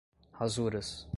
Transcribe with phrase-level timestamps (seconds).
[0.39, 1.05] rasuras